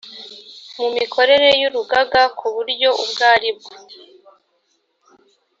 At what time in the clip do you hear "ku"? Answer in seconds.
2.37-2.45